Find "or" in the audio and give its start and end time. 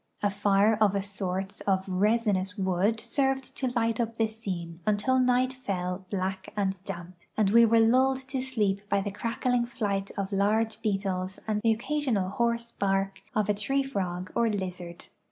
14.33-14.49